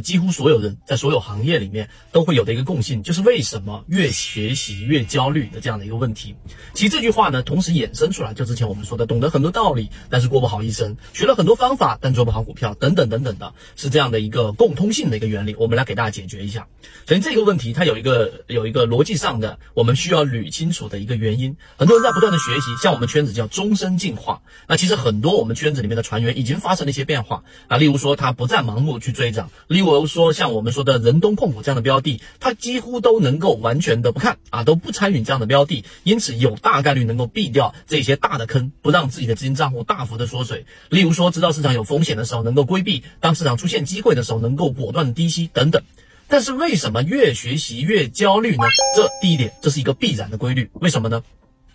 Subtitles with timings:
[0.00, 6.34] 几乎所有人在所有行业里面都会有的一个共性，就是为什么越学习越焦虑的这样的一个问题。
[6.74, 15.54] 其实这句话呢，同时衍生出来，就之前我们说的，懂得很多道理，但是过不好一生；学了很多方法，但做不好股票，等等等等的，是这样的一个共通性的一个原理。
[15.58, 16.66] 我们来给大家解决一下。
[17.06, 21.56] 首先，这个问题它有一个有一个逻辑上的我们需要捋清楚的一个原因。
[21.76, 24.40] 很多人在不断的学习，像我们圈子叫终身进化。
[24.66, 29.89] 那其实很多我们圈子里面的船员已经发生了一些变化啊，例如说他不再盲目去追涨，例如。
[29.90, 40.64] 比如说像我们说的人东控股这样的标的，它几乎都能够完全的不看啊，都不参与这样的标的，因此有大概率能够避掉这些大的坑，不让自己的资金账户大幅的缩水。
[40.88, 45.82] 例如说，知道市场有风险的时候能够规避，当市场出现机会的时候能够果断低吸等等。
[46.28, 48.64] 但是为什么越学习越焦虑呢？
[48.96, 50.70] 这第一点，这是一个必然的规律。
[50.74, 51.22] 为什么呢？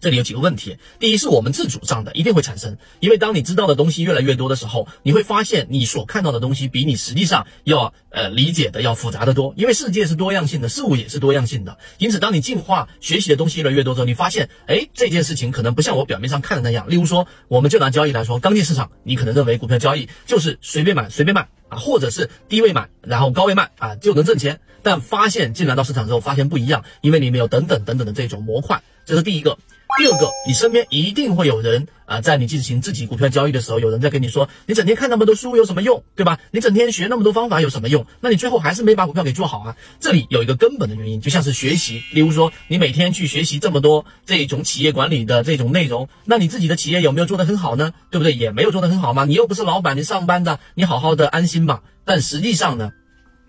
[0.00, 16.88] 这里有几个问题，第一是我们自主上的一定会产生，因为当你知道的东西越来越多的时候，你会发现你所看到的东西比你实际上要呃理解的要复杂的多，因为世界是多样性的，事物也是多样性的，因此当你进化学习的东西越来越多之后，你发现，哎，这件事情可能不像我表面上看的那样。
[16.88, 29.58] 例如说，我们就拿交易来说，刚进市场，你可能认为股票交易就是随便买随便卖啊，或者是低位买然后高位卖啊就能挣钱，但发现进来到市场之后，发现不一样，因为里面有等等等等的这种模块，这是第一个。
[29.98, 36.38] 第二个，你身边一定会有人啊，在你进行自己股票交易的时候，有人在跟你说，你整天看那么多书有什么用，对吧？
[36.52, 38.06] 你整天学那么多方法有什么用？
[38.20, 39.76] 那你最后还是没把股票给做好啊。
[39.98, 47.92] 这里有一个根本的原因，就像是学习，例如说你每天去学习这么多这种企业管理的这种内容，那你自己的企业有没有做得很好呢？
[48.12, 48.34] 对不对？
[48.34, 49.24] 也没有做得很好吗？
[49.24, 51.82] 你又不是老板，你上班的，你好好的安心吧。
[52.04, 52.92] 但实际上呢，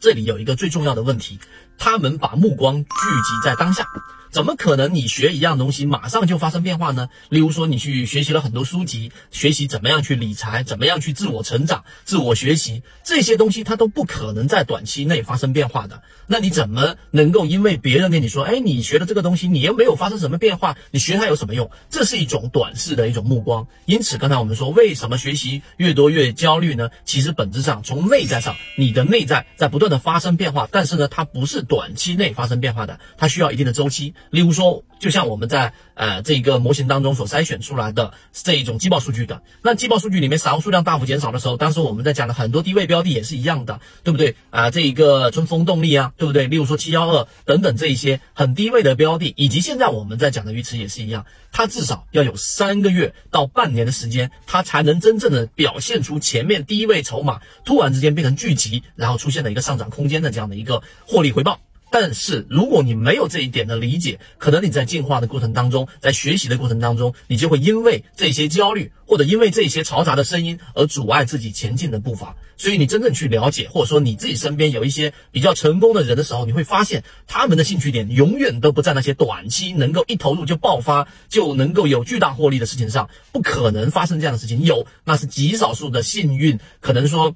[0.00, 1.38] 这里有一个最重要的问题，
[1.80, 3.86] 他们把目光聚集在当下。
[4.30, 7.08] 怎么可能你学一样东西马上就发生变化呢？
[7.30, 16.04] 例如说你去学习了很多书籍，学习怎么样去理财，怎么样去自我成长、自我学习这些东西，它都不可能在短期内发生变化的。
[16.28, 21.68] 那你怎么能够因为别人跟你说，哎，你学的这个东西，你又没有发生什么变化，你学它有什么用？
[21.90, 23.66] 这是一种短视的一种目光。
[23.84, 26.90] 因此，刚才我们说，为什么学习越多越焦虑呢？
[27.04, 34.12] 其实本质上从内在上，你的内在在不断的发生变化，但是呢，它不是短期内发生变化的，它需要一定的周期。
[34.30, 44.68] 例如说，就像我们在呃这个模型当中所筛选出来的这一种季报数据的，那季报数据里面散户数量大幅减少的时候，当时我们在讲的很多低位标的也是一样的，对不对啊？
[44.72, 46.48] 这一个春风动力啊，对不对？
[46.48, 61.59] 例如说七幺二等等这一些很低位的标的，以及现在我们在讲的鱼池也是一样，它至少要有三个月到半年的时间，它才能真正的表现出前面低位筹码突然之间变成聚集，然后出现了一个上涨空间的这样的一个获利回报。
[61.90, 72.36] 但是，如果你没有这一点的理解，可能你在进化的过程当中，在学习的过程当中，你就会因为这些焦虑，或者因为这些嘈杂的声音而阻碍自己前进的步伐。
[72.56, 84.62] 所以，你真正去了解，或者说你自己身边有一些比较成功的人的时候，你会发现他们的兴趣点永远都不在那些短期能够一投入就爆发，就能够有巨大获利的事情上，不可能发生这样的事情。
[84.62, 87.34] 有，那是极少数的幸运，可能说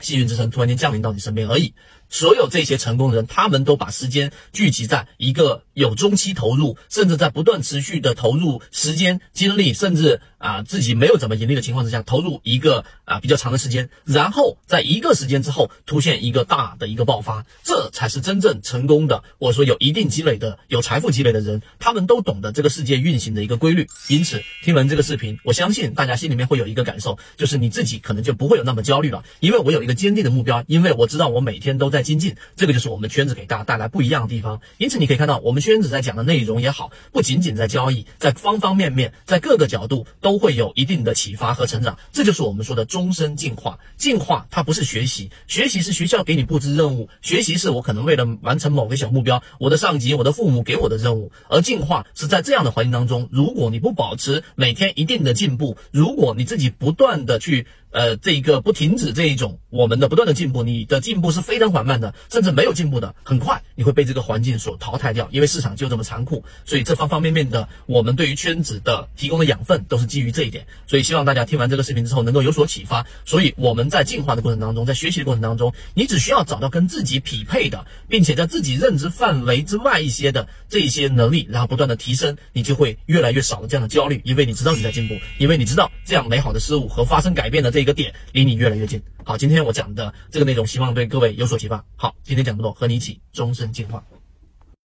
[0.00, 1.74] 幸运之神突然间降临到你身边而已。
[2.12, 19.24] 所有这些成功的人，他们都把时间聚集在一个有中期投入，甚至在不断持续的投入时间、精力，甚至啊自己没有怎么盈利的情况之下，投入一个啊比较长的时间，然后在一个时间之后出现一个大的一个爆发，这才是真正成功的。
[19.38, 23.88] 或者说有一定积累的、有财富积累的人，他们都懂得这个世界运行的一个规律。
[24.08, 32.01] 因此，听完这个视频，我相信大家心里面会有一个感受，就是你自己可能就不会有那么焦虑了，因为我有一个坚定的目标，因为我知道我每天都在。
[32.02, 34.60] 精进，这个就是我们圈子给大家带来不一样的地方。
[34.78, 41.98] 因此，你可以看到我们圈子在讲的内容也好，不仅仅在交易，在方方面面，在各个角度都会有一定的启发和成长。
[42.12, 43.78] 这就是我们说的终身进化。
[43.96, 51.30] 进化它不是学习，学习是学校给你布置任务，学习是我可能为了完成某个小目标，我的上级、我的父母给我的任务。
[51.48, 57.66] 而进化是在这样的环境当中，如果你不保持每天一定的进步，如果你自己不断的去。
[57.92, 66.42] 呃，这一个不停止这一种我们的不断的进步，你的进步是非常缓慢的，甚至没有进步的，很快你会被这个环境所淘汰掉，因为市场就这么残酷。
[66.64, 70.66] 所以这方方面面的，我们对于圈子的提供的养分都是基于这一点。
[70.86, 73.06] 所以希望大家听完这个视频之后能够有所启发。
[73.26, 87.81] 所以我们在进化的过程当中，在学习的过程当中，你只需要找到跟自己匹配的，并且在自己认知范围之外一些的这一些能力，然后不断的提升，你就会越来越少的这样的焦虑，因为你知道你在进步，因为你知道这样美好的事物和发生改变的这。
[87.82, 89.02] 一个点离你越来越近。
[89.24, 91.84] 好，今天我讲的这个内容，希望对各位有所启发。
[91.96, 94.04] 好，今天讲这么多，和你一起终身进化。